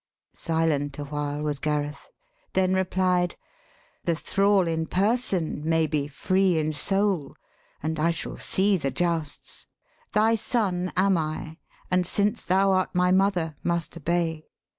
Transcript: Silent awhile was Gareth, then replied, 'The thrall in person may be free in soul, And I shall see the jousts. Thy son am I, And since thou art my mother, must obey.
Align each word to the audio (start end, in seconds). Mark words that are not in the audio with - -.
Silent 0.33 0.97
awhile 0.97 1.43
was 1.43 1.59
Gareth, 1.59 2.09
then 2.53 2.73
replied, 2.73 3.35
'The 4.05 4.15
thrall 4.15 4.67
in 4.67 4.87
person 4.87 5.61
may 5.63 5.85
be 5.85 6.07
free 6.07 6.57
in 6.57 6.71
soul, 6.71 7.35
And 7.83 7.99
I 7.99 8.09
shall 8.09 8.37
see 8.37 8.77
the 8.77 8.89
jousts. 8.89 9.67
Thy 10.13 10.33
son 10.33 10.91
am 10.97 11.19
I, 11.19 11.57
And 11.91 12.07
since 12.07 12.41
thou 12.43 12.71
art 12.71 12.95
my 12.95 13.11
mother, 13.11 13.57
must 13.61 13.95
obey. 13.95 14.47